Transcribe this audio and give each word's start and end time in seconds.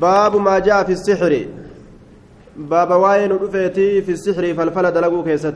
باب 0.00 0.36
ما 0.36 0.58
جاء 0.58 0.84
في 0.84 0.92
السحر. 0.92 1.46
باب 2.56 2.90
واين 2.90 3.32
رفيتي 3.32 4.02
في 4.02 4.12
السحر 4.12 4.54
فالفل 4.54 4.90
دلقوا 4.92 5.24
كيست. 5.24 5.54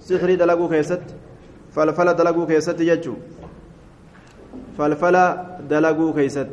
سحر 0.00 0.34
دلقوا 0.34 0.68
كيست. 0.68 1.02
فالفل 1.72 2.14
دلقوا 2.14 2.46
كيست 2.46 2.80
يجو 2.80 3.14
فالفل 4.78 5.36
دلقوا 5.70 6.12
كيست. 6.12 6.48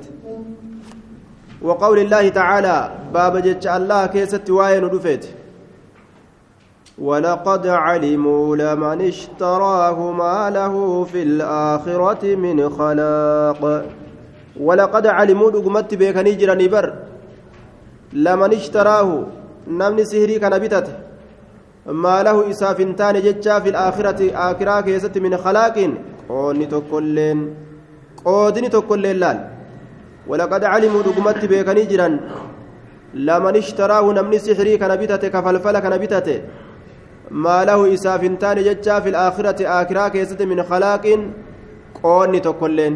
وقول 1.62 2.00
الله 2.00 2.30
تعالى 2.30 2.91
باب 3.14 3.38
جتش 3.38 3.68
الله 3.68 4.05
كيست 4.05 4.50
واين 4.50 4.84
رفيت. 4.84 5.26
ولقد 6.98 7.68
علموا 7.68 8.55
لمن 8.55 9.02
اشتراه 9.02 10.12
ما 10.12 10.50
له 10.50 11.04
في 11.04 11.24
الآخرة 11.24 12.36
من 12.36 12.70
خلاق. 12.70 13.86
ولقد 14.60 15.08
علموا 15.08 15.52
دغمت 15.52 15.94
بيكني 15.94 16.36
جراني 16.36 16.68
بر. 16.68 16.94
لمن 18.13 18.53
اشتراه 18.53 19.09
نمني 19.67 20.05
سهري 20.05 20.40
كان 20.40 20.55
بتت 20.63 20.88
ما 22.03 22.23
له 22.23 22.38
إسافنتان 22.52 23.16
جتشا 23.26 23.59
في 23.59 23.70
الآخرة 23.70 24.20
آخرة 24.49 24.81
كيست 24.81 25.17
من 25.17 25.38
خلاق 25.38 25.77
قوني 26.30 26.66
تكلين 26.66 27.39
قودني 28.26 28.70
تكلين 28.70 29.16
لال. 29.22 29.38
ولقد 30.27 30.63
علموا 30.63 31.02
دغمت 31.08 31.45
بيكني 31.45 31.84
جران 31.91 32.13
لمن 33.27 33.55
اشتراه 33.55 34.05
نمني 34.17 34.39
سحري 34.45 34.77
كان 34.77 34.94
بتت 35.02 35.25
كفلفل 35.25 35.80
كان 35.80 35.95
بتت 36.03 36.27
ما 37.31 37.58
له 37.66 37.94
إسافنتان 37.94 38.58
جتشا 38.67 39.00
في 39.00 39.09
الآخرة 39.09 39.59
آخرة 39.80 40.08
كيست 40.08 40.41
من 40.41 40.64
خلاق 40.70 41.05
قوني 42.03 42.39
تكلين 42.39 42.95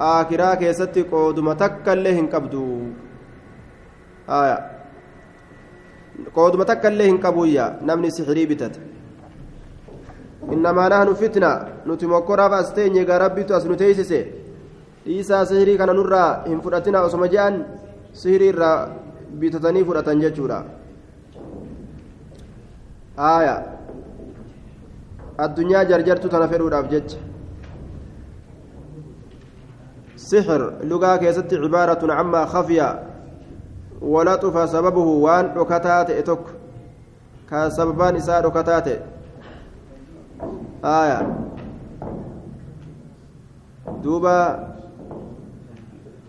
aakiraa 0.00 0.54
keessatti 0.60 1.04
qooduma 1.10 1.54
takka 1.54 1.92
illee 1.96 2.14
hin 2.14 2.28
qabdu 2.28 2.62
qooduma 6.34 6.64
takka 6.64 6.90
illee 6.90 7.06
hin 7.06 7.18
qabuyya 7.18 7.64
namni 7.82 8.10
sixirii 8.10 8.46
bitate 8.46 8.80
innamaa 10.54 10.88
nahnu 10.88 11.16
fitna 11.16 11.50
nuti 11.86 12.06
mokkoraaf 12.06 12.52
as 12.52 12.72
teenye 12.74 13.04
gaa 13.04 13.30
as 13.56 13.64
nu 13.64 13.76
teeysise 13.76 14.20
dhiisaa 15.06 15.44
sihirii 15.46 15.78
kana 15.78 15.92
nurraa 15.92 16.44
hin 16.46 16.60
fudhatina 16.60 17.02
osoma 17.02 17.28
je'an 17.28 17.64
sihirii 18.12 18.48
irraa 18.54 18.88
bitatanii 19.40 19.84
fudhatan 19.84 20.20
jechuudha 20.20 20.64
aya 23.16 23.54
addunyaa 25.38 25.84
jarjartu 25.84 26.28
tana 26.28 26.48
fedhuudhaaf 26.48 26.90
jecha 26.96 27.18
سحر 30.24 30.62
لغة 30.90 31.16
كيست 31.16 31.54
عبارة 31.54 32.12
عما 32.12 32.46
خفي 34.04 34.10
ولطف 34.10 34.70
سببه 34.70 34.98
وان 35.00 35.44
ركتات 35.56 36.10
اتك 36.10 36.38
كسببان 37.50 38.16
إساء 38.16 38.40
ركتات 38.40 38.88
آية. 40.84 41.20
دوبا. 44.02 44.74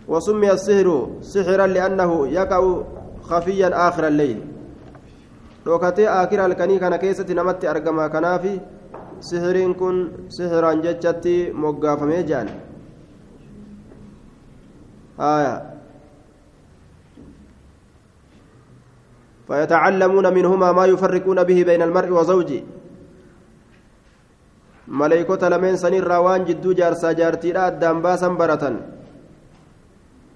وسمي 0.08 0.52
السحر 0.52 1.08
سحرا 1.22 1.68
لأنه 1.68 2.28
يقع 2.28 2.82
خفيا 3.22 3.88
آخر 3.88 4.08
الليل. 4.08 4.40
ركتي 5.68 6.10
آخر 6.10 6.46
الكني 6.46 6.80
كان 6.80 6.96
كيست 6.96 7.32
نمت 7.32 7.66
أرقما 7.66 8.08
كنافي. 8.08 8.60
سحرين 9.20 9.74
كن 9.74 10.30
سحرا 10.30 10.74
جتشتي 10.74 11.52
مقافمي 11.52 12.24
جان. 12.24 12.48
آية. 15.20 15.75
فيتعلمون 19.48 20.34
منهما 20.34 20.72
ما 20.72 20.86
يفرقون 20.86 21.44
به 21.44 21.64
بين 21.64 21.82
المرء 21.82 22.10
وزوجه. 22.10 22.64
ملائكة 24.88 25.50
لمن 25.50 25.78
سنين 25.78 26.04
روان 26.04 26.46
جدو 26.46 26.74
جارسا 26.74 27.12
جارتيرا 27.12 27.68
أدام 27.68 28.02
باسا 28.02 28.28
برة 28.28 28.80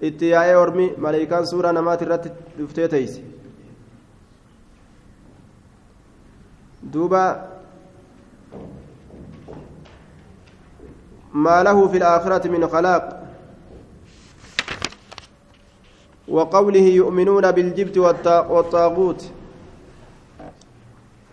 اتياء 0.03 0.62
أرمي 0.62 0.92
ملائكان 0.98 1.46
سورة 1.46 1.72
نمات 1.72 2.02
الرت 2.03 2.34
دفتيتيس 2.59 3.19
دوبا 6.84 7.50
ما 11.34 11.64
له 11.64 11.88
في 11.88 11.98
الآخرة 11.98 12.48
من 12.48 12.68
خلاق. 12.68 13.19
وقوله 16.30 16.86
يؤمنون 17.02 17.52
بالجبت 17.52 17.98
والطاغوت. 18.50 19.22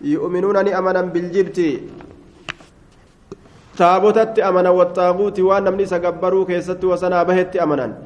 يؤمنون 0.01 0.57
أمنا 0.67 1.01
بالجبت. 1.01 1.59
تابوتت 3.77 4.39
أمنا 4.39 4.69
والطاغوت. 4.69 5.39
وأن 5.39 5.63
نمني 5.63 5.85
سقبروا 5.85 6.45
كيست 6.45 6.83
وسنا 6.83 7.23
بهت 7.23 7.55
أمنا 7.55 7.97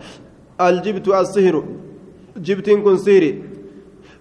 الجبت 0.62 1.08
السهر. 1.08 1.64
جبت 2.38 2.70
كن 2.70 2.98
سيري. 2.98 3.44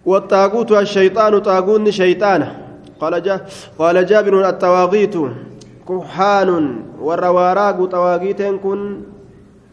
والطاغوت 0.06 0.72
الشيطان. 0.72 1.38
طاغون 1.38 1.90
شيطان. 1.90 2.42
قال 3.00 3.22
جا 3.22 3.46
قال 3.78 4.06
جابر 4.06 4.48
التواغيت. 4.48 5.14
كحان. 5.88 6.50
والرواراق 7.00 7.84
طواغيت 7.84 8.42
كن 8.42 8.80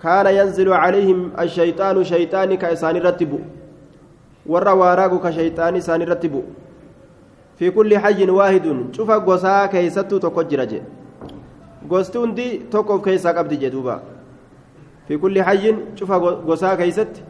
كان 0.03 0.25
ينزل 0.29 0.73
عليهم 0.73 1.31
الشيطان 1.39 2.03
شيطان 2.03 2.55
كإسان 2.55 2.95
رتبوا 2.97 3.39
ورا 4.45 4.71
واراغ 4.71 5.11
كشيطان 5.29 5.75
إسان 5.75 6.01
رتبوا 6.01 6.45
في 7.57 7.71
كل 7.71 7.97
حي 7.97 8.29
واحد. 8.29 8.65
شوف 8.93 9.09
غوسا 9.09 9.65
كيستو 9.65 10.17
تكجر 10.17 10.63
جي 10.63 10.81
غوستون 11.89 12.33
دي 12.33 12.61
توكو 12.71 13.01
كيسا 13.01 13.31
قبد 13.31 13.53
جدوبا. 13.53 14.01
في 15.07 15.17
كل 15.17 15.43
حي 15.43 15.75
شوف 15.95 16.11
غوسا 16.11 16.75
كيست. 16.75 17.23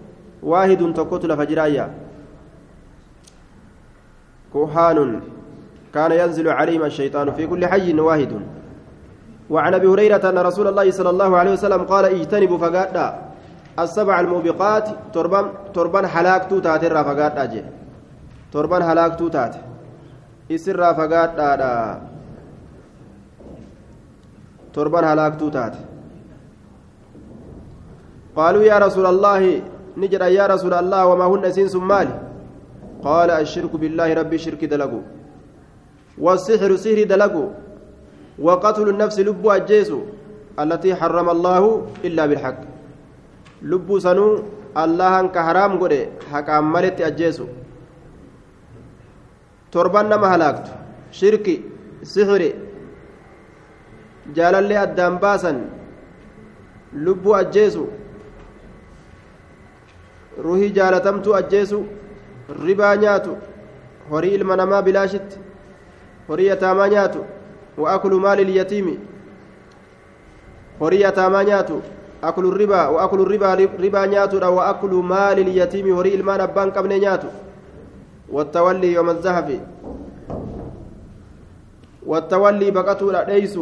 واحد 0.44 0.94
تكوت 0.94 1.26
لفجرايا 1.26 1.94
كوهان 4.54 5.22
كان 5.94 6.12
ينزل 6.12 6.50
عليهم 6.50 6.84
الشيطان 6.84 7.32
في 7.32 7.48
كل 7.48 7.66
حي 7.66 7.94
واحد. 7.94 8.32
وعن 9.50 9.74
أبي 9.74 9.88
هريرة 9.88 10.30
أن 10.30 10.38
رسول 10.38 10.68
الله 10.68 10.92
صلى 10.92 11.10
الله 11.10 11.38
عليه 11.38 11.52
وسلم 11.52 11.82
قال 11.84 12.06
اجتنبوا 12.06 12.58
فقادا 12.58 13.08
السبع 13.80 14.20
الموبقات 14.20 14.90
تربان 15.14 15.46
تربان 15.74 16.06
هلاكتو 16.06 16.60
تات 16.60 16.84
الرا 16.84 17.04
فقادا 17.04 17.46
جي. 17.46 17.62
تربان 18.54 18.82
هلاكتو 18.82 19.28
تات. 19.28 19.56
اسر 20.52 20.94
فقادا 20.94 22.02
تربان 24.74 25.04
هلاكتو 25.04 25.50
تات. 25.50 25.76
قالوا 28.36 28.64
يا 28.64 28.78
رسول 28.78 29.06
الله 29.06 29.62
نجد 29.98 30.22
يا 30.22 30.46
رسول 30.48 30.74
الله 30.74 31.02
وما 31.06 31.26
هن 31.26 31.52
سين 31.52 31.82
مالي 31.82 32.16
قال 33.04 33.30
الشرك 33.32 33.74
بالله 33.76 34.14
ربي 34.14 34.38
شرك 34.38 34.66
دلقوا 34.66 35.02
والسحر 36.18 36.76
سحر 36.76 37.04
دلقوا 37.04 37.50
وقتل 38.40 38.90
النفس 38.90 39.20
لب 39.20 39.48
أجيس 39.48 39.92
التي 40.60 40.96
حرم 40.96 41.30
الله 41.30 41.88
إلا 42.06 42.26
بالحق. 42.26 42.62
لب 43.62 44.00
سنو 44.00 44.44
الله 44.78 45.20
أنك 45.20 45.38
حرام 45.38 45.72
قد 45.82 45.94
حق 46.32 46.50
عملت 46.50 47.02
أجيس 47.02 47.42
تربان 49.72 50.06
نما 50.10 50.28
هلاكت. 50.36 50.68
شركي 51.12 51.62
سحري. 52.04 52.54
جالالي 54.36 54.84
أدام 54.84 55.18
باسا 55.18 55.52
لب 56.94 57.26
أجيس 57.28 57.78
ruhii 60.38 60.70
jaalatamtu 60.70 61.36
ajjeesu 61.36 61.86
ribaa 62.66 62.96
nyaatu 62.96 63.38
horii 64.10 64.34
ilma 64.34 64.56
namaa 64.56 64.82
bilaashitti 64.82 65.40
horii 66.28 66.50
وأكل 67.78 68.14
مال 68.14 68.40
اليتيم. 68.40 69.00
هري 70.82 71.08
أتاما 71.08 71.44
نياتو. 71.44 71.80
أكل 72.24 72.46
الربا 72.46 72.88
وأكل 72.88 73.20
الربا 73.22 73.54
ربا 73.54 74.06
نياتو 74.06 74.38
وأكل 74.56 74.94
مال 74.94 75.40
اليتيم. 75.40 75.98
هري 75.98 76.16
المان 76.16 76.42
أبان 76.42 76.72
قبل 76.72 76.90
نياتو. 77.00 77.28
والتولي 78.30 78.94
يوم 78.94 79.10
الزهف 79.10 79.60
والتولي 82.06 82.72
بقتو 82.72 83.12
ليس 83.12 83.60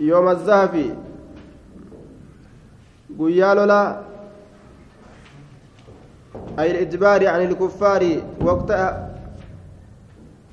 يوم 0.00 0.28
الزهف 0.28 0.74
قيالولا. 3.18 4.00
أي 6.58 6.70
الإجبار 6.70 7.26
عن 7.28 7.40
الكفار 7.42 8.02
وقت 8.40 8.70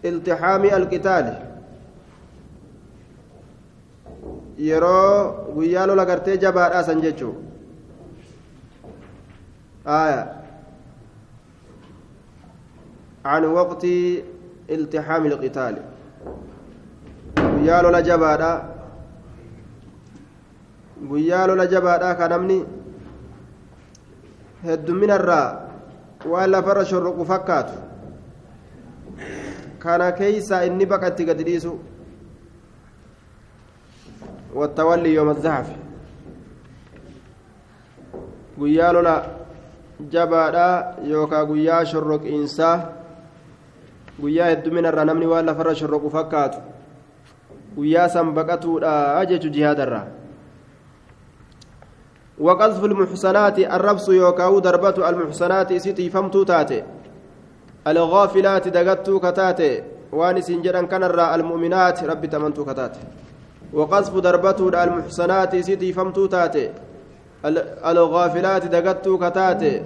التحام 0.05 0.63
القتال 0.65 1.27
lola 5.87 6.05
gartee 6.05 6.37
jabaadhaa 6.37 6.83
san 6.83 7.01
jechuu 7.01 7.33
آية 9.87 10.23
عن 13.25 13.45
وقت 13.45 13.83
التحام 14.69 15.25
القتال 15.25 15.75
lola 17.83 18.01
jabaadha 18.01 18.51
guyyaa 21.09 21.47
lola 21.47 21.65
jabaadha 21.67 22.15
ka 22.19 22.27
namni 22.27 22.59
hedduminarraa 24.63 25.47
waan 26.31 26.49
lafarra 26.51 26.85
shorroqu 26.91 27.25
fakkaatu 27.31 27.88
keeysa 29.79 30.65
inni 30.65 30.85
baqatti 30.85 31.25
gadi 31.25 31.43
dhiisu 31.43 31.79
والتولي 34.55 35.13
يوم 35.13 35.29
الزحف 35.29 35.67
guyyaa 38.59 38.93
lola 38.93 39.23
jabaadha 40.11 40.99
yookaa 41.07 41.45
guyyaa 41.45 41.85
shorroqiinsaa 41.85 42.75
guyyaa 44.21 44.49
hedduminarraa 44.51 45.05
namni 45.05 45.29
waan 45.31 45.45
lafarra 45.45 45.75
shorroqu 45.81 46.09
fakkaatu 46.15 46.57
guyyaa 47.75 48.09
san 48.09 48.33
baqatuudha 48.33 49.25
jechu 49.31 49.49
jihaadarraa 49.49 50.07
وقذف 52.39 52.83
المحسنات 52.83 53.59
الربس 53.59 54.09
يوكاو 54.09 54.59
دربة 54.59 55.09
المحسنات 55.09 55.73
سيتي 55.73 56.09
فمتو 56.09 56.43
تاتي 57.89 57.99
الغافلات 57.99 58.67
دقتو 58.67 59.19
كتاتي 59.19 59.83
وان 60.11 60.41
سنجران 60.41 60.87
كان 60.87 61.03
المؤمنات 61.03 62.03
ربي 62.03 62.27
تمنتو 62.27 62.65
كتاتي 62.65 62.99
وقذف 63.73 64.15
دربة 64.17 64.83
المحسنات 64.83 65.55
سيتي 65.55 65.93
فمتو 65.93 66.25
تاتي 66.25 66.71
الغافلات 67.91 68.65
دقتو 68.65 69.17
كتاتي 69.17 69.81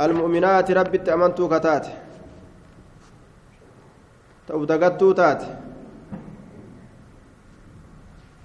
المؤمنات 0.00 0.70
ربي 0.70 0.98
تمنتو 0.98 1.48
كتاتي 1.48 1.94
تو 4.48 4.64
دقتو 4.64 5.12
تاتي 5.12 5.50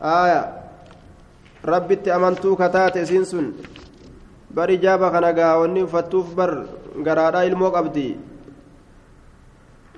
آية. 0.02 0.64
rabbitti 1.64 2.12
amantuu 2.12 2.56
kataate 2.60 3.02
isiin 3.02 3.26
sun 3.26 3.54
bar 4.52 4.70
ijaaba 4.72 5.12
kana 5.12 5.32
gaawonni 5.34 5.84
uffattuuf 5.84 6.36
bar 6.36 6.68
garaadhaa 7.06 7.44
ilmoo 7.48 7.72
qabdi 7.72 8.20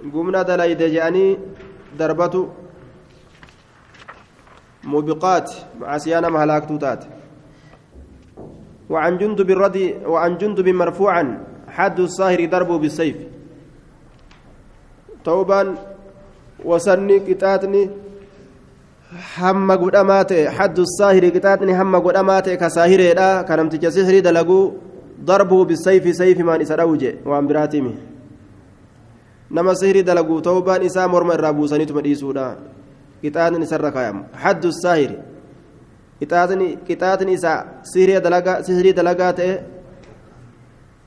gumna 0.03 0.43
dalayde 0.43 0.89
je'anii 0.95 1.37
darbatu 1.97 2.49
mubiqaat 4.83 5.47
macasiyaa 5.79 6.21
nama 6.21 6.39
halaaktuu 6.39 6.79
taate 6.79 7.07
وعن 8.89 9.17
جندب 9.17 9.49
الرضي 9.49 10.05
وعن 10.05 10.37
جندب 10.37 10.67
مرفوعا 10.69 11.23
حد 11.67 11.99
الصاهر 11.99 12.45
ضربه 12.45 12.77
بالسيف 12.77 13.17
توبا 15.25 15.75
وسني 16.65 17.89
hamma 19.15 19.77
godhamaa 19.77 20.23
ta'e 20.29 20.45
haddu 20.57 20.83
saahiri 20.97 21.31
qixaaxni 21.35 21.73
hamma 21.79 21.99
godhamaa 22.05 22.41
ta'e 22.41 22.57
ka 22.57 22.69
saahireedha 22.69 23.45
ka 23.47 23.57
namticha 23.59 23.91
sihirii 23.91 24.21
dalaguu 24.21 24.73
darbuu 25.29 25.65
bisayfi 25.65 26.13
sayfimaan 26.19 26.61
isa 26.65 26.75
dhawuje 26.75 27.11
waan 27.25 27.47
biraatimi 27.47 27.93
nama 29.49 29.75
sihirii 29.75 30.03
dalaguu 30.03 30.41
ta'ubaan 30.41 30.83
isaa 30.83 31.07
morma 31.07 31.33
irraa 31.33 31.53
buusaniituma 31.53 32.01
dhiisuudha 32.01 32.55
qixaaxni 33.21 33.63
isarra 33.67 33.91
kaayamu 33.91 34.25
haddu 34.43 34.71
saahiri 34.71 35.17
qixaaxni 36.21 37.33
isaa 37.33 37.59
sihirii 37.83 38.93
dalagaa 38.97 39.33
ta'e 39.33 39.53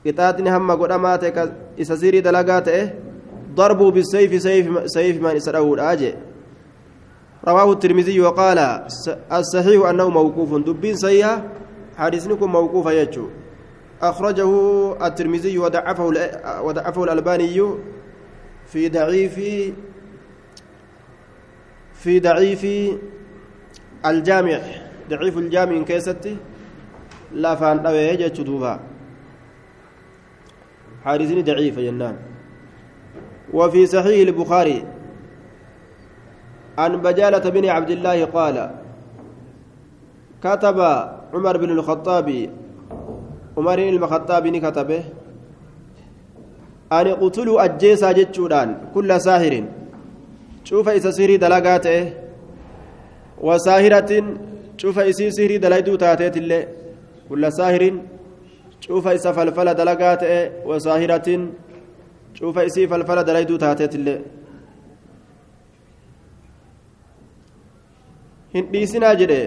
qixaaxni 0.05 0.49
hamma 0.49 0.77
godhamaa 0.77 1.17
ta'e 1.17 1.51
isa 1.77 1.97
sihirii 1.97 2.21
dalagaa 2.21 2.61
ta'e 2.61 2.81
darbuu 3.57 3.91
bisayfi 3.91 4.39
sayfimaan 4.95 5.37
isa 5.37 5.51
dhawuudha 5.51 5.95
jee 6.01 6.15
رواه 7.47 7.71
الترمذي 7.71 8.19
وقال 8.19 8.59
الصحيح 9.31 9.85
أنه 9.89 10.09
موقوف 10.09 10.55
دبين 10.67 10.95
سيئة 10.95 11.43
حديثنكم 11.97 12.51
موقوف 12.51 12.85
يجو 12.85 13.25
أخرجه 14.01 14.51
الترمذي 15.07 15.57
وضعفه 15.57 16.03
وضعفه 16.63 17.03
الألباني 17.03 17.61
في 18.71 18.89
ضعيف 18.89 19.35
في 21.93 22.19
ضعيف 22.19 22.63
الجامع 24.05 24.59
ضعيف 25.09 25.37
الجامع 25.37 25.83
كيستي 25.83 26.37
لا 27.33 27.55
فان 27.55 27.83
دوي 27.83 28.29
دوبا. 28.29 28.79
حديثني 31.05 31.41
ضعيف 31.41 31.79
جنان. 31.79 32.15
وفي 33.53 33.85
صحيح 33.85 34.27
البخاري 34.27 34.85
عن 36.77 36.91
بجالة 37.01 37.49
بن 37.49 37.65
عبد 37.65 37.89
الله 37.89 38.25
قال 38.25 38.71
كتب 40.43 40.79
عمر 41.33 41.57
بن 41.57 41.69
الخطاب 41.69 42.49
عمر 43.57 43.75
بن 43.75 43.95
الخطاب 44.03 44.47
كتبه 44.57 45.03
أن 46.97 47.07
قتلوا 47.21 47.65
أجيسا 47.65 48.11
جتشودان 48.17 48.69
كل 48.93 49.21
ساهر 49.21 49.53
شوف 50.63 50.89
إذا 50.89 51.11
سيري 51.11 51.37
دلقاته 51.37 52.13
وساهرة 53.41 54.11
شوف 54.77 54.99
إسي 54.99 55.31
سيري 55.31 55.57
دلقيتو 55.57 55.95
تاتيت 55.95 56.37
اللي 56.37 56.67
كل 57.29 57.43
ساهر 57.53 57.83
شوف 58.81 59.07
إسا 59.07 59.31
فلفل 59.31 59.73
دلقاته 59.73 60.33
وساهرة 60.69 61.27
شوف 62.33 62.57
إسي 62.57 62.87
فلفل 62.87 63.19
دلقيتو 63.23 63.55
تاتيت 63.55 63.95
اللي 63.95 64.15
hin 68.53 68.69
dhiisinaa 68.73 69.13
jedhe 69.21 69.39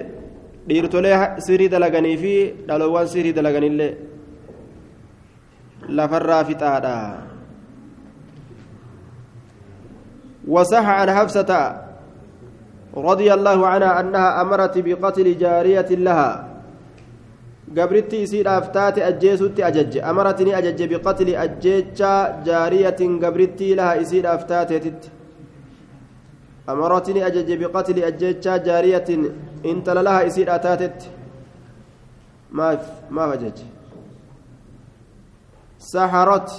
dhiirtolee 0.68 1.16
sirii 1.46 1.70
dalaganii 1.72 2.16
fi 2.22 2.34
dhaloowwan 2.68 3.08
sirii 3.14 3.34
dalaganillee 3.38 3.90
lafarraa 5.98 6.44
fixaadha. 6.50 6.94
وصح 10.48 10.86
عن 10.88 11.10
حفصة 11.10 11.82
رضي 12.96 13.34
الله 13.34 13.66
عنها 13.66 14.00
أنها 14.00 14.40
أمرت 14.40 14.78
بقتل 14.78 15.38
جارية 15.38 15.90
لها. 15.90 16.48
قبرتي 17.78 18.22
يصير 18.22 18.58
أفتات 18.58 18.99
أجيسوت 18.99 19.61
أجج. 19.61 19.99
أمرتني 19.99 20.58
أجج 20.58 20.94
بقتل 20.94 21.34
أجيتشا 21.34 22.42
جارية 22.44 23.00
قبرتي 23.22 23.75
لها 23.75 23.94
يصير 23.94 24.34
أفتات 24.34 24.72
تت. 24.72 25.11
أمرتني 26.68 27.26
أجج 27.26 27.64
بقتل 27.64 28.02
أجيتشا 28.02 28.56
جارية 28.56 29.08
إن 29.64 29.84
لها 29.87 30.22
يصير 30.22 30.54
أتاتت 30.54 31.11
ما 32.52 32.78
ما 33.11 33.30
فجج 33.30 33.58
سحرت 35.78 36.50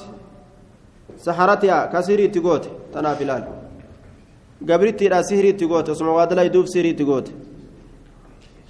سحرتها 1.17 1.85
كسيري 1.85 2.27
تقوت 2.27 2.69
تنافلال. 2.93 3.62
قبرتي 4.70 5.05
سهري 5.29 5.51
تقوت 5.51 5.91
ثم 5.91 6.08
وادلا 6.08 6.43
يدوب 6.43 6.65
سهري 6.65 6.93
تقوت 6.93 7.27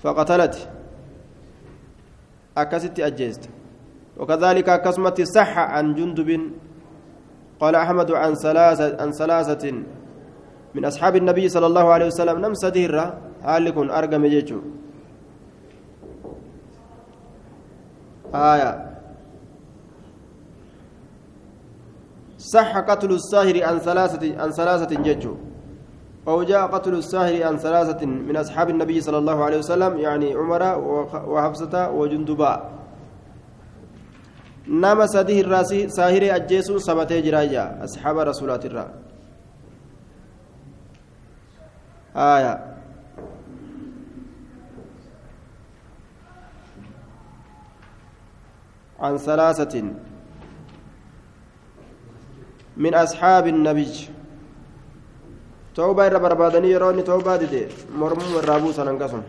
فقتلت 0.02 0.56
أكست 2.58 3.00
أجيست 3.00 3.44
وكذلك 4.18 4.68
كسمت 4.82 5.22
صح 5.22 5.58
عن 5.58 5.86
جندب 5.96 6.30
قال 7.62 7.76
أحمد 7.76 8.12
عن 8.12 8.32
ثلاثة 8.36 9.02
عن 9.02 9.12
ثلاثة 9.12 9.66
من 10.76 10.86
أصحاب 10.86 11.16
النبي 11.16 11.50
صلى 11.50 11.66
الله 11.66 11.86
عليه 11.94 12.06
وسلم 12.06 12.38
نم 12.46 12.54
سديرة 12.54 13.06
هالكن 13.44 13.90
أرقم 13.90 14.26
يجو 14.26 14.60
آية 18.34 18.72
صح 22.38 22.78
قتل 22.78 23.12
الساهر 23.12 23.64
عن 23.64 23.80
ثلاثة 23.80 24.42
عن 24.42 24.50
ثلاثة 24.52 24.92
ججو 24.96 25.36
أو 26.28 26.44
جاء 26.44 26.68
قتل 26.68 26.94
الساهر 26.94 27.44
عن 27.44 27.58
ثلاثة 27.58 28.06
من 28.06 28.38
أصحاب 28.38 28.70
النبي 28.70 29.02
صلى 29.02 29.18
الله 29.18 29.44
عليه 29.44 29.58
وسلم 29.58 29.98
يعني 29.98 30.34
عمر 30.34 30.64
وحفصة 31.28 31.92
وجندباء 31.92 32.74
نما 34.68 35.06
سديه 35.08 35.42
الراسي 35.42 35.90
ساهر 35.90 36.36
أجيسون 36.36 36.80
سبتي 36.80 37.22
جراجا 37.22 37.84
أصحاب 37.84 38.18
رسولات 38.18 38.66
الرأ. 38.66 38.88
آية. 42.16 42.74
عن 49.00 49.18
ثلاثة 49.18 49.84
من 52.78 52.94
أصحاب 52.94 53.48
النبي. 53.48 54.10
توبة 55.76 56.08
إرى 56.08 56.20
بربادني 56.20 56.72
يروني 56.72 57.02
توبة 57.02 57.36
دي 57.36 57.68
مرموم 57.98 58.34
الرابوسا 58.40 58.84
ننقسم 58.84 59.22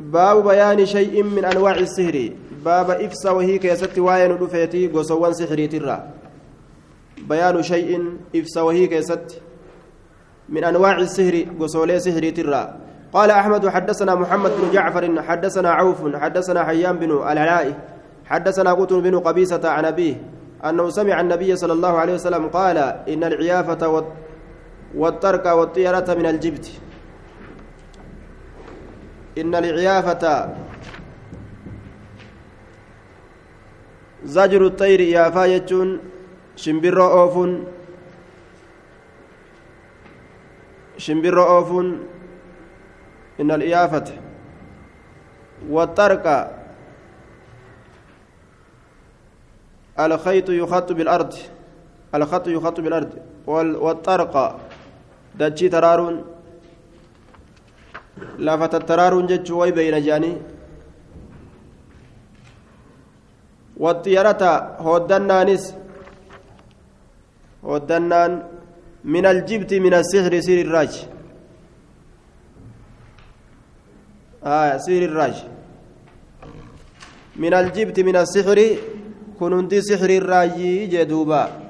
باب 0.00 0.48
بيان 0.48 0.86
شيء 0.86 1.22
من 1.22 1.44
أنواع 1.44 1.74
السحر. 1.74 2.30
باب 2.64 2.90
إفسا 2.90 3.30
وهي 3.30 3.58
كيست 3.58 3.98
واين 3.98 4.30
رفيتي 4.32 4.86
قصوان 4.86 5.32
سحري 5.32 5.66
ترى. 5.66 6.10
بيان 7.28 7.62
شيء 7.62 7.90
إفسا 8.36 8.60
وهي 8.60 8.86
كيست 8.86 9.42
من 10.48 10.64
أنواع 10.64 10.96
السحر 10.96 11.46
قصولي 11.60 12.00
سحري 12.00 12.30
ترى. 12.30 12.76
قال 13.12 13.30
أحمد 13.30 13.68
حدثنا 13.68 14.14
محمد 14.14 14.50
بن 14.50 14.70
جعفر 14.72 15.22
حدثنا 15.22 15.70
عوف 15.70 16.16
حدثنا 16.16 16.64
حيان 16.64 16.96
بن 16.98 17.10
العلاء. 17.10 17.95
حدثنا 18.26 18.72
قتل 18.72 19.00
بن 19.00 19.18
قبيسة 19.18 19.68
عن 19.68 19.84
أبيه 19.84 20.22
أنه 20.64 20.88
سمع 20.88 21.20
النبي 21.20 21.56
صلى 21.56 21.72
الله 21.72 21.98
عليه 21.98 22.14
وسلم 22.14 22.48
قال 22.48 22.78
إن 23.08 23.24
العيافة 23.24 24.04
والترك 24.94 25.46
والطيرة 25.46 26.14
من 26.14 26.26
الجبت. 26.26 26.66
إن 29.38 29.54
العيافة 29.54 30.54
زجر 34.24 34.66
الطير 34.66 35.00
إيافا 35.00 35.44
يجون 35.44 35.98
شمبر 36.56 37.02
أوف 37.02 37.48
شمبر 40.98 41.48
أوف 41.48 41.70
إن 43.40 43.50
الإيافة 43.50 44.04
والترك 45.68 46.55
الخيط 50.00 50.48
يخط 50.50 50.92
بالأرض. 50.92 51.34
الخط 52.14 52.48
يخط 52.48 52.80
بالأرض. 52.80 53.10
والطرق. 53.46 54.60
دجي 55.34 55.68
ترارون. 55.68 56.24
لافت 58.38 58.74
الترارون 58.74 59.26
جتشو 59.26 59.60
وي 59.60 59.70
بين 59.70 60.02
جاني. 60.02 60.36
والطيرة 63.76 64.42
هودنانس 64.78 65.74
هودنان 67.64 68.42
من 69.04 69.26
الجبت 69.26 69.74
من 69.74 69.94
السحر 69.94 70.40
سير 70.40 70.66
الراج. 70.66 71.06
آه 74.44 74.76
سير 74.76 75.02
الراج. 75.04 75.36
من 77.36 77.54
الجبت 77.54 78.00
من 78.00 78.16
السحر 78.16 78.58
كننتي 79.38 79.80
سحر 79.80 80.10
الراجي 80.10 80.86
جدوبا 80.86 81.66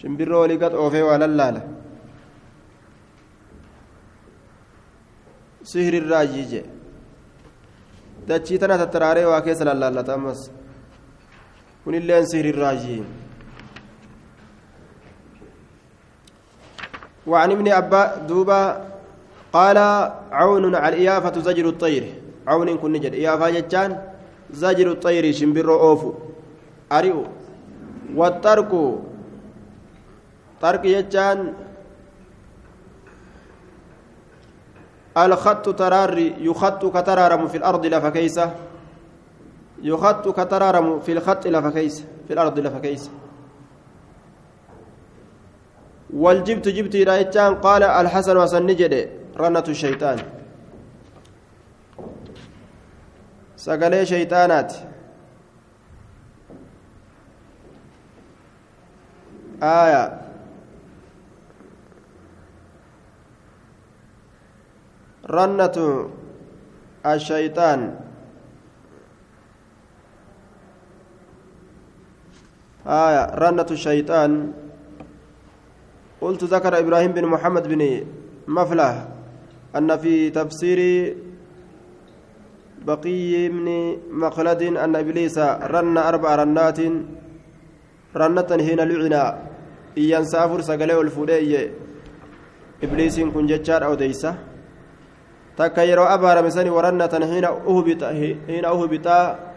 shimbirroo 0.00 0.40
walii 0.40 0.56
gad 0.56 0.74
oofee 0.74 1.02
waa 1.04 1.18
lallaala 1.22 1.60
sihrirraa 5.70 6.24
jiije 6.32 6.60
dachii 8.28 8.58
tana 8.62 8.78
tattaraaree 8.82 9.24
waa 9.32 9.40
keessa 9.46 9.64
lallaallata 9.70 10.14
ammas 10.14 10.40
kunilleen 11.84 12.26
sihrirraa 12.32 12.74
jii 12.84 13.02
وعن 17.26 17.50
ابن 17.50 17.68
أبا 17.72 18.16
دوبا 18.28 18.62
قال 19.52 19.78
عون 20.32 20.74
على 20.74 20.88
الإيافة 20.96 21.34
زجر 21.40 21.68
الطير 21.68 22.04
عون 22.46 22.68
كن 22.78 22.92
نجد 22.92 23.12
إيافة 23.14 23.50
جتان 23.50 23.90
زجر 24.52 24.90
الطير 24.90 25.32
شمبر 25.32 25.70
أوفو. 25.70 26.12
أريو. 26.92 27.24
والترك 28.14 28.72
طرق 30.60 30.86
يجان. 30.86 31.52
الخط 35.16 35.68
تراري 35.78 36.34
يخط 36.38 36.86
كترارم 36.96 37.48
في 37.48 37.56
الأرض 37.56 37.86
لفكيسة 37.86 38.54
يخط 39.82 40.28
كترارم 40.28 41.00
في 41.00 41.12
الخط 41.12 41.46
لفكيسة 41.46 42.04
في 42.28 42.32
الأرض 42.32 42.58
لفكيسة 42.58 43.10
والجبت 46.14 46.68
جبت 46.68 46.96
رايتان 46.96 47.54
قال 47.54 47.82
الحسن 47.82 48.36
وسن 48.36 48.66
نجد 48.66 49.10
رنة 49.36 49.64
الشيطان. 49.68 50.18
سقلي 53.60 54.06
شيطانات. 54.06 54.72
آية. 59.62 60.04
رنة 65.30 65.76
الشيطان. 67.06 67.80
آية. 72.86 73.24
رنة 73.34 73.66
الشيطان. 73.70 74.52
قلت 76.20 76.44
ذكر 76.44 76.78
إبراهيم 76.78 77.12
بن 77.12 77.24
محمد 77.26 77.68
بن 77.68 78.06
مفلح 78.48 79.08
أن 79.76 79.96
في 79.96 80.30
تفسير 80.30 80.80
بقي 82.86 83.48
بن 83.48 83.68
مخلد 84.10 84.62
أن 84.62 84.96
إبليس 84.96 85.38
رن 85.72 85.96
أربع 85.98 86.34
رنات 86.34 86.78
رنة 88.16 88.50
هنا 88.68 88.82
لعنا 88.82 89.22
إيان 89.98 90.24
سافر 90.24 90.60
سقلي 90.60 90.94
والفودي 90.94 91.70
إبليس 92.84 93.20
كن 93.20 93.46
جتشار 93.46 93.84
أو 93.84 93.94
ديسة 93.94 94.34
yeroo 95.60 96.08
abaarame 96.08 96.50
sani 96.50 96.70
warannatan 96.70 97.22
hiina 97.28 97.52
uhbitaa 98.72 99.50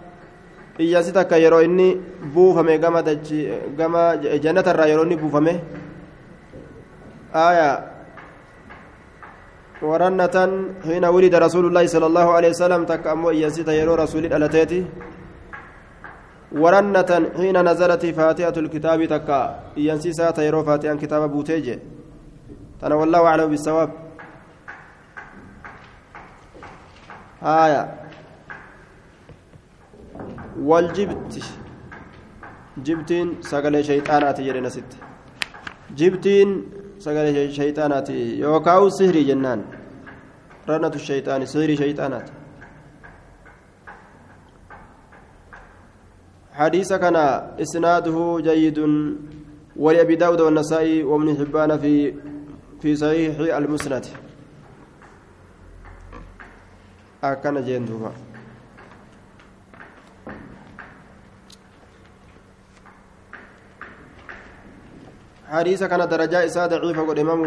iyyaasi 0.79 1.11
takka 1.13 1.37
yeroo 1.37 1.61
inni 1.61 1.95
buufame 2.33 2.77
gama 2.79 3.01
dachi 3.01 3.47
gama 3.77 4.17
jannatarraa 4.17 4.87
yeroo 4.87 5.05
inni 5.05 5.15
buufame 5.15 5.61
aya 7.33 7.69
warannatan 7.69 7.92
wulida 9.83 11.39
rasuulullaahi 11.39 11.87
sala 11.87 12.05
allaahu 12.05 12.31
alehi 12.37 12.53
wasalam 12.55 12.85
takka 12.85 13.11
ammoo 13.11 13.31
iyyaasita 13.31 13.73
yeroo 13.73 13.95
rasuuli 13.95 14.27
dhalateeti 14.27 14.85
warannatan 16.61 17.23
hiina 17.37 17.63
nazalati 17.63 18.13
faatihatu 18.13 18.61
lkitaabi 18.61 19.07
takka 19.07 19.55
iyyansiisaa 19.75 20.31
ta 20.33 20.43
yeroo 20.43 20.63
faatihan 20.63 20.97
kitaaba 20.97 21.27
buutee 21.27 21.61
je 21.61 21.79
tana 22.79 22.95
wallaahu 22.95 23.27
aclamu 23.27 23.51
bisawaab 23.57 23.89
آية 27.43 27.81
والجبت 30.69 31.33
جبتين 32.85 33.27
سقل 33.41 33.83
شيطانات 33.83 34.39
يرنا 34.39 34.69
ست 34.69 34.91
جبتين 35.99 36.49
سقل 37.03 37.51
شيطانات 37.59 38.09
يوكاو 38.43 38.89
سهري 38.97 39.23
جنان 39.29 39.59
رنة 40.69 40.93
الشيطان 40.99 41.45
سهري 41.45 41.75
شيطانات 41.83 42.27
حديث 46.59 46.93
كان 46.93 47.15
إسناده 47.63 48.17
جيد 48.47 48.79
ولأبي 49.83 50.15
داود 50.15 50.41
والنسائي 50.41 51.03
وابن 51.03 51.27
حبان 51.39 51.71
في 51.83 52.13
في 52.81 52.95
صحيح 52.95 53.39
المسند 53.39 54.05
akkana 57.23 57.61
jeen 57.63 57.87
حديث 65.53 65.83
كان 65.83 66.01
درجة 66.09 66.45
إساء 66.45 66.67
ضعيفة 66.67 67.01
قد 67.09 67.19
إمام 67.19 67.41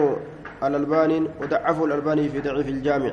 الألباني 0.62 1.18
وضعفه 1.42 1.84
الألباني 1.84 2.24
في 2.28 2.38
ضعيف 2.40 2.68
الجامع. 2.68 3.12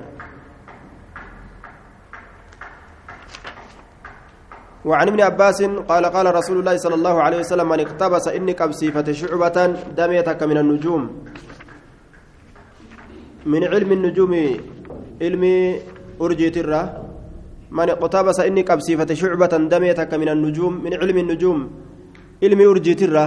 وعن 4.85 5.07
ابن 5.07 5.21
عباس 5.21 5.59
قال 5.89 6.03
قال 6.05 6.35
رسول 6.35 6.57
الله 6.59 6.75
صلى 6.77 6.95
الله 6.95 7.15
عليه 7.25 7.39
وسلم 7.39 7.67
من 7.69 7.79
اقتبس 7.79 8.25
إني 8.27 8.53
كبسيفة 8.53 9.07
شعبة 9.11 9.57
دميتك 9.97 10.43
من 10.43 10.57
النجوم. 10.57 11.03
من 13.45 13.61
علم 13.63 13.91
النجوم 13.91 14.33
علم 15.21 15.43
أرجيت 16.21 16.57
الرا 16.57 16.83
من 17.71 17.89
اقتبس 17.89 18.39
إني 18.39 18.61
قبسيفة 18.61 19.09
شعبة 19.13 19.53
دميتك 19.73 20.11
من 20.13 20.29
النجوم. 20.29 20.73
من 20.83 20.93
علم 21.01 21.17
النجوم 21.17 21.59
علم 22.43 22.59
أرجيت 22.61 23.01
الرا 23.03 23.25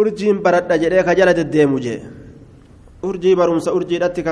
urjiin 0.00 0.38
baradha 0.44 0.76
jedhee 0.82 1.04
ka 1.04 1.12
jala 1.18 1.32
deddeemu 1.38 1.78
jee 1.84 2.00
urjii 3.08 3.34
barumsa 3.40 3.70
urjiidhatti 3.76 4.22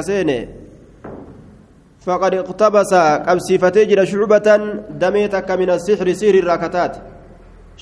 qabsiifatee 3.26 3.84
jira 3.90 4.04
shucbatan 4.12 4.62
damee 5.00 5.28
takka 5.34 5.56
min 5.56 5.68
asixri 5.76 6.14
sihri 6.20 6.38
irraa 6.42 6.58
kataate 6.64 6.98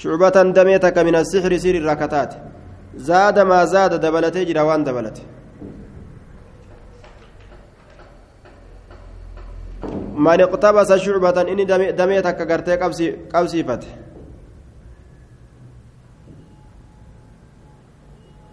shucbatan 0.00 0.46
damee 0.56 0.78
takka 0.84 1.04
min 1.04 1.14
asixri 1.22 1.60
sihri 1.62 1.78
irraa 1.82 1.96
kataate 2.02 2.36
zaada 3.08 3.44
maa 3.50 3.64
zaada 3.66 3.96
dabalatee 4.04 4.44
jira 4.48 4.64
waan 4.68 4.84
dabalate 4.88 5.22
من 10.20 10.40
اقتبس 10.40 10.92
شعبة 10.92 11.36
إني 11.52 11.64
دميتك 12.00 12.40
قرتي 12.50 12.76
قبسيفت 13.32 13.82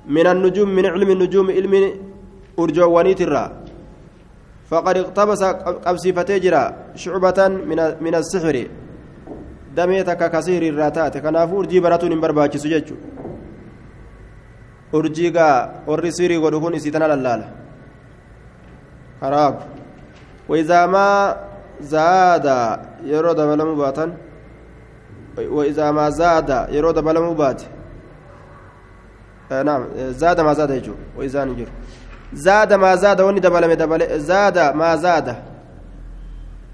من 0.07 0.27
النجوم 0.27 0.69
من 0.77 0.85
علم 0.85 1.09
النجوم 1.15 1.47
علم 1.57 1.73
أرجوانيت 2.59 3.21
الرا. 3.21 3.45
فقد 4.69 4.97
اقتبس 4.97 5.43
قبسيفتي 5.85 6.39
جرا 6.39 6.63
شعبة 6.95 7.39
من 7.69 7.79
من 8.05 8.13
السحر. 8.15 8.55
دميتك 9.75 10.21
كثير 10.33 10.61
الراتات 10.71 11.17
كنافو 11.23 11.59
أرجي 11.59 11.79
براتون 11.79 12.13
برباكي 12.21 12.57
سججو. 12.57 12.95
أرجي 14.95 15.27
warri 15.87 16.11
siirii 16.11 16.39
godhu 16.39 16.61
kun 16.61 16.73
isii 16.73 16.91
وإذا 20.49 20.85
ما 20.85 21.35
زاد 21.79 22.47
يرو 23.03 23.31
دبلمو 23.33 23.75
باتن 23.75 24.09
وإذا 25.37 25.91
ما 25.91 26.09
زاد 26.09 26.49
يرو 26.71 26.91
دبلمو 26.91 27.33
بات 27.33 27.61
آه 27.61 27.76
نعم. 29.51 29.85
زاد 29.97 30.39
ما 30.39 30.53
زاد 30.53 30.69
يجو 30.69 30.93
وإذا 31.17 31.45
نجر 31.45 31.67
زاد 32.33 32.73
ما 32.73 32.95
زاد 32.95 33.21
وني 33.21 33.39
دبلم 33.39 33.73
دبل 33.73 34.19
زاد 34.19 34.57
ما 34.75 34.95
زاد. 34.95 35.35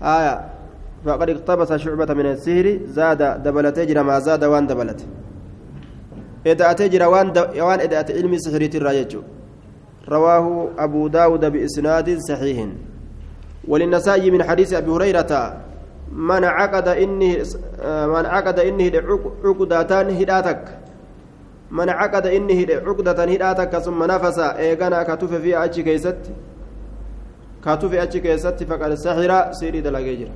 آية. 0.01 0.49
فقد 1.05 1.29
اقتبس 1.29 1.73
شعبة 1.73 2.13
من 2.13 2.25
السهر. 2.25 2.79
زاد 2.87 3.43
دبلت 3.43 3.77
يجرى 3.77 4.03
ما 4.03 4.19
زاد 4.19 4.43
وان 4.43 4.67
دبلت. 4.67 5.05
إدأت 6.47 6.81
يجرى 6.81 7.05
وان 7.05 7.27
وان 7.37 7.79
إدأت 7.79 8.11
علم 8.11 8.37
سحريت 8.37 8.75
الرايج 8.75 9.17
رواه 10.09 10.69
أبو 10.77 11.07
داود 11.07 11.45
بإسناد 11.45 12.17
صحيح. 12.29 12.67
وللنسائي 13.67 14.31
من 14.31 14.43
حديث 14.43 14.73
أبي 14.73 14.91
هريرة 14.91 15.57
من 16.11 16.43
عقد 16.43 16.87
إني 16.87 17.43
من 17.85 18.25
عقد 18.25 18.59
إني 18.59 18.97
عقدتان 19.45 20.09
هداتك. 20.09 20.82
من 21.73 21.89
عقد 21.89 22.27
إني 22.27 22.73
عقدة 22.87 23.23
هداتك 23.23 23.77
ثم 23.77 24.03
نفس 24.03 24.39
إيغانا 24.39 25.03
كتف 25.03 25.33
في 25.33 25.57
أجي 25.57 25.83
كيست 25.83 26.21
كتف 27.65 27.93
أجي 27.93 28.19
كيست 28.19 28.63
فقد 28.63 28.93
سحر 28.93 29.51
سيري 29.51 29.81
دلقيجر 29.81 30.29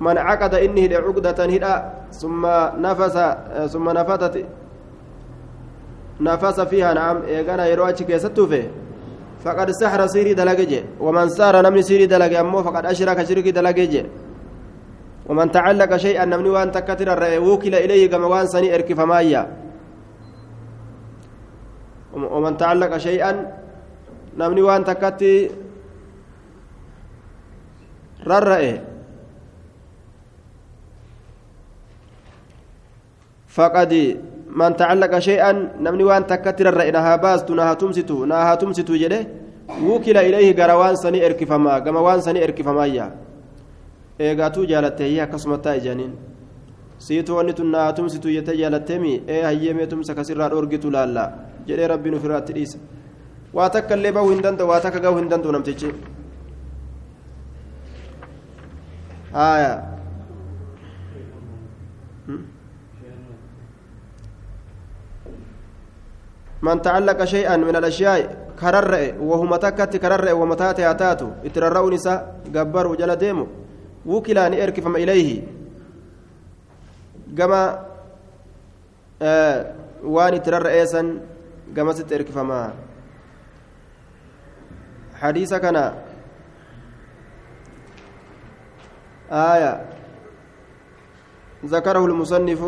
من 0.00 0.18
عقد 0.18 0.54
إني 0.54 0.96
عقدة 0.96 1.44
هدا 1.44 1.74
ثم 2.12 2.42
نفس 2.86 3.16
ثم 3.72 3.86
نفتت 3.98 4.44
نفس 6.20 6.60
فيها 6.60 6.94
نعم 6.94 7.22
إيغانا 7.22 7.66
يرو 7.66 7.84
أجي 7.84 8.04
كيست 8.04 8.26
توفي 8.26 8.62
فقد 9.44 9.70
سحر 9.70 10.06
sirii 10.06 10.34
dalage 10.34 10.59
jechuu 10.59 10.84
ومن 11.00 11.28
سحر 11.28 11.54
namni 11.62 11.82
sirii 11.82 12.06
dalage 12.06 12.40
ammoo 12.40 12.62
فقد 12.62 12.86
أشرك 12.86 13.18
shirkii 13.28 13.50
dalage 13.50 13.76
jechuu 13.76 14.02
ومن 15.30 15.50
تعلق 15.50 15.96
شيئا 15.96 16.24
namni 16.24 16.48
waan 16.50 16.72
takkatti 16.74 17.12
rarra'e 17.12 17.38
وكل 17.38 17.74
إليه 17.74 18.10
كما 18.10 18.26
waan 18.26 18.46
sanii 18.46 18.74
فمايا 18.82 19.42
ومن 22.14 22.56
تعلق 22.56 22.96
شيئا 22.96 23.32
namni 24.38 24.62
waan 24.62 24.84
takkatti 24.84 25.50
rarra'e 28.26 28.80
فقد 33.46 33.92
من 34.50 34.76
تعلق 34.76 35.18
شيئا 35.18 35.52
نمني 35.80 36.04
وان 36.04 36.26
تكتر 36.26 36.66
الرأي 36.68 36.90
نها 36.90 37.16
باست 37.16 37.50
نها 37.50 37.74
تمستو 37.74 38.24
نها 38.24 38.54
تمستو 38.54 38.94
جده 39.02 39.20
وكل 39.86 40.16
إليه 40.16 40.48
كما 40.58 40.74
وان 40.74 40.96
سني 42.26 42.42
إركفمايا 42.44 43.29
eegaatuu 44.28 44.64
jaalattee 44.72 45.10
akkasuma 45.24 45.58
taa 45.58 45.74
ijaaniin 45.80 46.12
siitu 46.98 47.36
wanni 47.36 47.52
tun 47.58 47.70
naa 47.72 47.92
tumsitu 47.92 48.28
jettee 48.36 48.56
jaalatteemi 48.62 49.12
ee 49.34 49.42
hayyeemee 49.42 49.86
tumsa 49.92 50.14
kasirraa 50.14 50.50
dhoorgitu 50.54 50.92
laalla 50.96 51.24
jedhee 51.68 51.88
rabbiin 51.92 52.16
ofirraatti 52.18 52.52
dhiisa 52.56 52.78
waa 53.54 53.70
takka 53.76 53.94
illee 54.00 54.12
bahuu 54.12 54.34
hin 54.34 54.42
danda'u 54.48 54.68
waa 54.72 54.80
takka 54.86 55.00
gahuu 55.06 55.22
hin 55.22 55.30
danda'u 55.30 55.52
namtichi 55.56 55.94
haaya 59.38 59.72
من 66.62 66.82
تعلق 66.82 67.24
شيئا 67.24 67.56
من 67.56 67.76
الأشياء 67.76 68.52
كررئ 68.60 69.16
وهو 69.16 69.56
تكت 69.56 69.96
كررئ 69.96 70.32
ومتات 70.32 70.80
هاتاتو 70.80 71.28
اتررأوا 71.44 71.90
نساء 71.90 72.18
جبر 72.54 72.86
وجل 72.86 73.16
وكلا 74.06 74.48
نئركفم 74.48 74.96
إليه 74.96 75.42
كما 77.38 77.86
آه 79.22 79.74
وان 80.04 80.34
اتررئيسا 80.34 81.20
كما 81.76 81.92
ستئركفما 81.92 82.72
حديث 85.14 85.54
كان 85.54 85.76
آية 89.32 89.84
ذكره 91.66 92.04
المصنف 92.06 92.62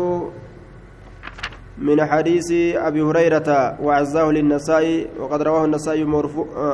من 1.77 2.05
حديث 2.05 2.51
أبي 2.75 3.01
هريرة 3.01 3.77
وعزاه 3.81 4.31
للنسائي 4.31 5.07
وقد 5.19 5.41
رواه 5.41 5.65
النسائي 5.65 6.03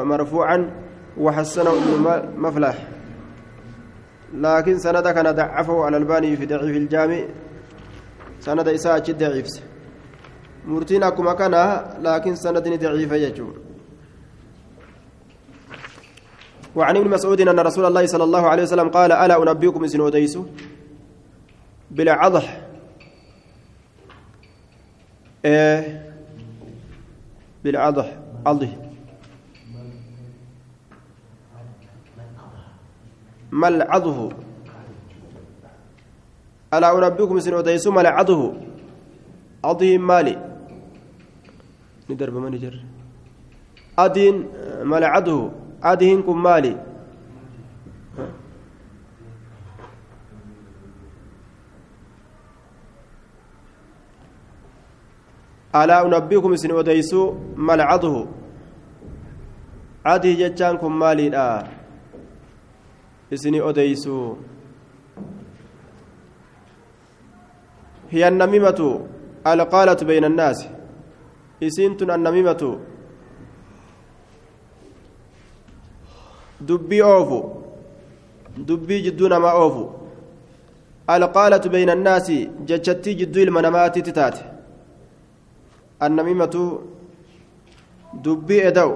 مرفوعا 0.04 0.72
وحسنه 1.18 1.70
ابن 1.70 2.24
مفلح 2.38 2.99
لكن 4.34 4.80
سند 4.80 5.08
كان 5.08 5.32
ضعفه 5.36 5.86
على 5.86 5.98
الباني 5.98 6.38
في 6.38 6.46
ضعيف 6.46 6.78
الجامع. 6.78 7.22
سند 8.40 8.68
إساءة 8.68 9.12
ضعيف. 9.12 9.48
مرتين 10.66 11.04
أكما 11.04 11.34
كان 11.34 11.54
لكن 12.02 12.36
سند 12.36 12.68
ضعيف 12.84 13.12
يجور 13.12 13.58
وعن 16.76 16.98
ابن 16.98 17.10
مسعود 17.10 17.42
أن 17.42 17.60
رسول 17.60 17.86
الله 17.86 18.06
صلى 18.06 18.24
الله 18.24 18.48
عليه 18.48 18.64
وسلم 18.64 18.90
قال 18.90 19.12
ألا 19.12 19.44
أنبئكم 19.44 19.84
إسن 19.84 20.02
أديس 20.08 20.40
بالعضح. 21.92 22.62
إيه؟ 25.46 26.12
بالعضح. 27.64 28.18
عضه 28.46 28.89
ملعضه 33.52 34.30
ألا 36.74 36.90
أنبئكم 36.98 37.40
سن 37.40 37.54
أديس 37.54 37.88
ملعضه 37.88 38.54
عضه 39.64 39.98
مالي. 39.98 40.36
ندرب 42.10 42.56
جر 42.56 42.76
أدين 44.00 44.36
ملعضه 44.84 45.52
أدين 45.84 46.22
كم 46.24 46.44
مالي. 46.44 46.76
ألا 55.76 56.06
أنبئكم 56.06 56.56
سن 56.56 56.72
أديس 56.80 57.14
ملعضه 57.58 58.16
عدي 60.06 60.34
جتان 60.34 60.78
كم 60.78 61.00
مالي. 61.00 61.38
آه. 61.38 61.79
isini 63.32 63.62
odeysu. 63.62 64.38
Hiya 68.12 68.28
annamimatu 68.28 69.08
alqaalatu 69.44 70.06
bayna 70.06 70.28
annaasi 70.28 70.70
isiintun 71.62 72.10
annamimatu. 72.10 72.80
Dubbii 76.68 77.02
oofu. 77.04 77.40
Dubbii 78.68 79.02
jidduu 79.02 79.30
namaa 79.30 79.54
oofu. 79.54 79.84
Alqaalatu 81.08 81.70
bayna 81.70 81.92
annaasi 81.94 82.50
jechattii 82.66 83.16
jidduu 83.16 83.42
ilma 83.42 83.62
namaatitti 83.62 84.12
taate. 84.12 84.44
Annamimatu 86.00 86.64
dubbii 88.24 88.60
eda'u. 88.72 88.94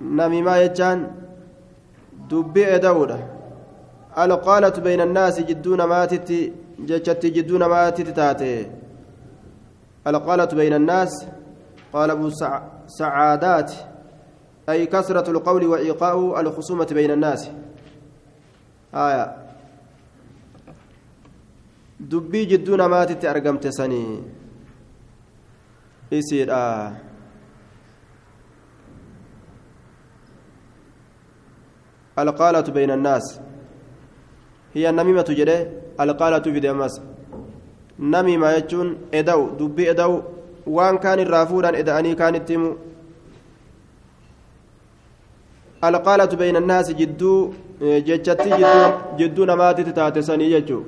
Namimaa 0.00 0.58
jechaan 0.62 1.00
dubbii 2.30 2.68
eda'uudha 2.78 3.18
alqaalatu 4.24 4.80
bayna 4.86 5.02
annaasi 5.08 5.44
jidduu 5.50 5.76
namaatitti 5.82 6.40
jechatti 6.88 7.30
jidduu 7.36 7.58
namaatitti 7.64 8.12
taate 8.12 8.50
alqaalatu 10.04 10.56
bayna 10.56 10.76
annaas 10.82 11.12
qaalabu 11.92 12.30
sacaadaat 12.98 13.70
أي 14.70 14.86
كثرة 14.86 15.30
القول 15.30 15.66
وإيقاء 15.66 16.40
الخصومة 16.40 16.86
بين 16.92 17.10
الناس 17.10 17.50
آية 18.94 19.36
دبي 22.00 22.44
جدون 22.44 22.84
ما 22.84 23.04
تتأرقمت 23.04 23.66
سني 23.66 24.22
يصير 26.12 26.52
آه 26.52 27.09
القالة 32.22 32.66
بين 32.76 32.90
الناس. 32.90 33.40
هي 34.74 34.90
النميمة 34.90 35.28
جده 35.38 35.58
القالة 36.00 36.46
في 36.54 36.60
دمس 36.60 36.94
نميمة 37.98 38.50
يجون 38.50 38.88
إدو 39.14 39.40
دبي 39.58 39.90
إدو 39.90 40.22
وان 40.66 40.98
كان 40.98 41.18
الرافودا 41.20 41.78
إداني 41.78 42.14
كان 42.14 42.34
التيمو. 42.34 42.76
القالة 45.84 46.32
بين 46.40 46.56
الناس 46.56 46.90
جدو 47.00 47.52
جتشتي 47.80 48.50
جدو 48.60 48.82
جدو 49.18 49.44
نماتي 49.44 49.82
تاتسني 49.96 50.46
جتشو 50.52 50.80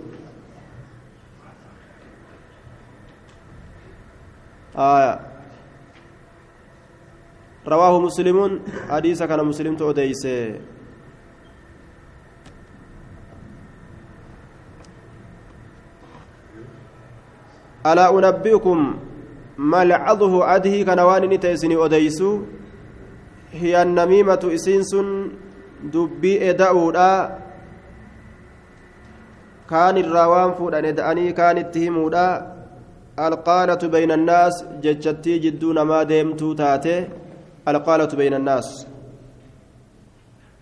آه 4.76 5.20
رواه 7.68 8.00
مسلم 8.00 8.60
حديث 8.90 9.22
كان 9.22 9.40
مسلم 9.44 9.76
توديس 17.84 17.86
ألا 17.86 18.18
أنبئكم 18.18 18.96
ملعظه 19.58 20.54
أده 20.54 20.82
كنوان 20.82 21.22
نتيسني 21.22 21.76
أديسو؟ 21.84 22.40
هي 23.52 23.82
النميمة 23.82 24.40
إسينس 24.54 24.96
دبي 25.84 26.50
إداؤدا 26.50 27.38
كان 29.70 29.96
الروان 29.96 30.54
فودان 30.54 30.84
إدأني 30.84 31.32
كان 31.32 31.58
اتهمودا 31.58 32.52
القالة 33.18 33.88
بين 33.88 34.10
الناس 34.12 34.64
ججتي 34.82 35.38
جدون 35.38 35.82
ما 35.82 36.02
ديمتو 36.02 36.52
تاتي 36.52 37.08
القالة 37.68 38.16
بين 38.16 38.34
الناس. 38.34 38.86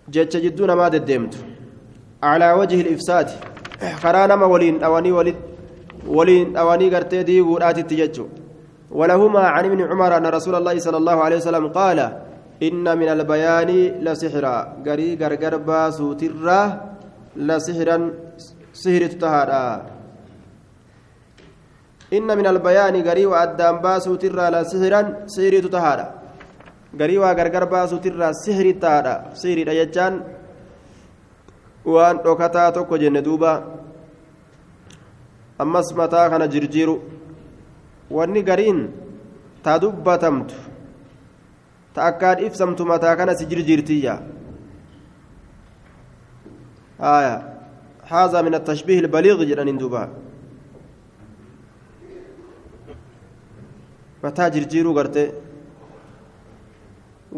جج 0.09 0.37
جدون 0.37 0.73
ما 0.73 0.89
ديمتو. 0.89 1.39
على 2.23 2.53
وجه 2.53 2.81
الإفساد. 2.81 3.29
خرانما 4.03 4.47
ولين 4.47 4.83
أواني 4.85 5.13
ولد. 5.13 5.37
ولين 6.07 6.57
أواني 6.57 6.95
قرتي 6.95 7.23
ديقو 7.23 7.59
آتي 7.59 7.83
تججو 7.83 8.27
ولهما 8.91 9.41
عن 9.41 9.65
ابن 9.65 9.81
عمر 9.91 10.17
أن 10.17 10.27
رسول 10.27 10.55
الله 10.55 10.79
صلى 10.79 10.97
الله 10.97 11.17
عليه 11.25 11.37
وسلم 11.37 11.69
قال 11.69 11.99
إن 12.63 12.99
من 12.99 13.09
البيان 13.09 13.71
لسحرا 14.05 14.57
قري 14.87 15.09
قرقر 15.21 15.57
باسو 15.57 16.13
ترى 16.21 16.61
لسحرا 17.37 17.97
سحر 18.73 19.03
تهارا 19.07 19.67
إن 22.13 22.29
من 22.39 22.47
البيان 22.47 22.95
قري 23.09 23.27
وأدام 23.27 23.77
باسو 23.85 24.15
ترى 24.15 24.47
لسحرا 24.55 25.01
سحر 25.27 25.65
تهارا 25.75 26.07
قري 27.01 27.17
وقرقر 27.19 27.65
باسو 27.65 27.97
ترى 28.05 28.29
سحر 28.45 28.67
تهارا 28.83 29.15
سحر 29.35 29.69
يجان. 29.81 30.15
وأن 31.85 32.17
أكتا 32.27 32.71
تكو 32.71 32.97
جن 32.97 33.23
دوبا. 33.23 33.80
أمس 35.63 35.93
متى 35.93 36.29
كان 36.31 36.49
جرجيرو 36.49 36.97
wanni 38.11 38.43
gariin 38.43 38.91
ta 39.63 39.79
dubbatamtu 39.83 40.55
ta 41.95 42.01
akkaan 42.11 42.39
ibsamtu 42.47 42.83
mataa 42.93 43.15
kana 43.17 43.35
si 43.39 43.47
jirjiirtiyya 43.51 44.15
haya 46.99 47.37
هذا 48.11 48.43
من 48.43 48.55
التشبيه 48.55 48.99
البليغ 49.07 49.39
جدا 49.47 49.65
دوبا 49.79 50.09
mataa 54.23 54.51
jirjiiruu 54.51 54.95
garte 54.99 55.23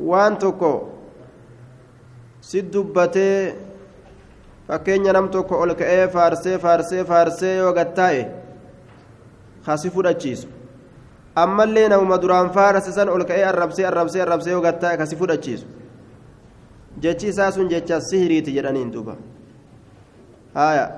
waan 0.08 0.38
tokko 0.42 0.72
si 2.40 2.62
dubbatee 2.72 3.54
fakkeenya 4.68 5.12
nam 5.12 5.28
tokko 5.30 5.54
ol 5.60 5.74
ka'ee 5.74 6.08
faarsee 6.08 6.58
faarsee 6.58 7.04
faarsee 7.04 7.56
yoo 7.56 7.72
gattaa'e 7.72 8.22
kasi 9.66 9.90
fudhachiisu 9.90 10.48
ammallee 11.34 11.88
namuma 11.88 12.18
duraan 12.22 12.50
faarase 12.50 12.92
san 12.92 13.08
ol 13.08 13.24
ka'ee 13.24 13.44
arrabsee 13.44 13.86
arrabsee 13.86 14.22
arrabsee 14.22 14.52
yoo 14.52 14.60
gattaa'e 14.62 14.96
kasi 14.96 15.16
fudhachiisu 15.16 15.66
jechi 17.02 17.28
isaa 17.28 17.50
sun 17.52 17.68
jecha 17.68 18.00
sihiriiti 18.00 18.52
jedhaniin 18.56 18.92
duuba 18.92 19.16
haya 20.54 20.90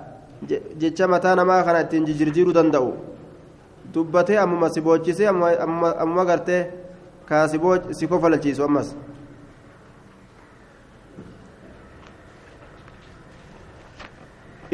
jecha 0.78 1.08
mataa 1.08 1.34
namaa 1.36 1.62
kana 1.64 1.80
ittiin 1.86 2.06
jijjiiruu 2.06 2.54
danda'u 2.54 2.92
dubbatee 3.94 4.38
ammuma 4.38 4.68
si 4.70 4.80
boochisee 4.80 5.28
ammuma 5.28 6.24
gartee 6.24 6.62
kaa 7.28 7.48
si 7.48 8.06
kofalchiisu 8.08 8.64
ammas 8.64 8.94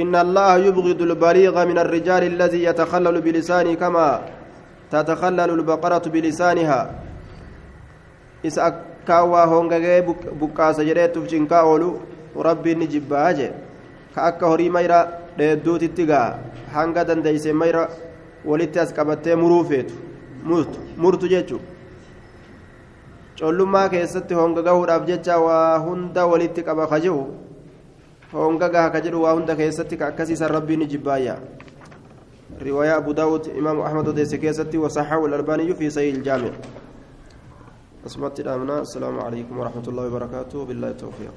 إن 0.03 0.15
الله 0.25 0.57
يبغض 0.67 1.01
البليغ 1.03 1.55
من 1.71 1.79
الرجال 1.85 2.23
الذي 2.33 2.61
يتخلل 2.69 3.17
بلسانه 3.21 3.75
كما 3.75 4.09
تتخلل 4.93 5.51
البقرة 5.59 6.05
بلسانها. 6.15 6.81
إذا 8.45 8.67
كاوا 9.09 9.45
هونغاغي 9.51 10.01
بكاسا 10.41 10.83
جريت 10.89 11.19
فشنكا 11.19 11.61
أولو 11.61 11.91
ربي 12.37 12.75
نجبها 12.75 13.33
كأكا 14.17 14.47
هوري 14.47 14.69
ميرا 14.71 15.01
ديدوت 15.39 15.83
اتقا. 15.83 16.23
dandeeyse 16.71 17.53
mayra 17.53 17.89
walitti 18.45 18.79
as 18.79 18.93
qabattee 18.95 19.35
muruu 19.37 19.65
feetu 19.65 19.95
murtu 20.97 21.29
jechuun 21.29 21.61
collummaa 23.39 23.89
keessatti 23.89 24.35
honga 24.35 24.63
gahuudhaaf 24.63 25.07
jecha 25.07 25.39
waa 25.39 25.79
hunda 25.79 26.27
walitti 26.27 26.63
qaba 26.63 26.87
ka 26.87 27.01
jiru 27.01 27.27
gaha 28.33 28.91
ka 28.91 29.01
jedhu 29.01 29.23
waa 29.23 29.35
hunda 29.35 29.57
keessatti 29.57 29.97
ka 29.97 30.07
akkasiisan 30.07 30.49
rabbiin 30.51 30.87
jibbaayya. 30.89 31.61
رواية 32.63 32.97
أبو 32.97 33.13
داود 33.13 33.49
إمام 33.49 33.81
أحمد 33.81 34.09
وديس 34.09 34.35
كيستي 34.35 34.79
وصححه 34.79 35.27
الألباني 35.27 35.75
في 35.75 35.91
سيل 35.91 36.15
الجامع 36.15 36.51
أسمعت 38.07 38.41
الأمنا 38.41 38.81
السلام 38.81 39.21
عليكم 39.21 39.59
ورحمة 39.59 39.83
الله 39.89 40.07
وبركاته 40.07 40.65
بالله 40.65 40.89
التوفيق 40.89 41.33